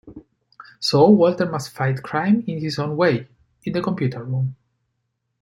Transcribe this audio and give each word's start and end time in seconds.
So 0.79 1.11
Walter 1.11 1.45
must 1.47 1.75
fight 1.75 2.01
crime 2.01 2.43
in 2.47 2.57
his 2.57 2.79
own 2.79 2.97
way- 2.97 3.27
in 3.65 3.71
the 3.73 3.83
computer 3.83 4.23
room. 4.23 4.55